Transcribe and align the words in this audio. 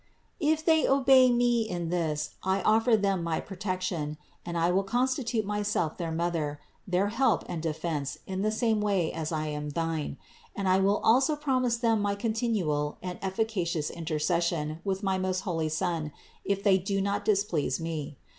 If 0.39 0.65
they 0.65 0.87
obey 0.87 1.29
me 1.29 1.61
in 1.61 1.89
this 1.89 2.31
I 2.41 2.63
offer 2.63 2.97
them 2.97 3.21
my 3.23 3.39
protection, 3.39 4.17
and 4.43 4.57
I 4.57 4.71
will 4.71 4.81
constitute 4.81 5.45
myself 5.45 5.97
their 5.97 6.11
Mother, 6.11 6.59
their 6.87 7.09
help 7.09 7.43
and 7.47 7.61
defense 7.61 8.17
in 8.25 8.41
the 8.41 8.49
same 8.51 8.81
way 8.81 9.13
as 9.13 9.31
I 9.31 9.45
am 9.49 9.69
thine, 9.69 10.17
and 10.55 10.67
I 10.67 10.79
will 10.79 10.97
also 11.03 11.35
promise 11.35 11.77
them 11.77 12.01
my 12.01 12.15
continual 12.15 12.97
and 13.03 13.19
efficacious 13.21 13.91
inter 13.91 14.17
cession 14.17 14.79
with 14.83 15.03
my 15.03 15.19
most 15.19 15.41
holy 15.41 15.69
Son, 15.69 16.11
if 16.43 16.63
they 16.63 16.79
do 16.79 16.99
not 16.99 17.23
displease 17.23 17.79
me. 17.79 18.17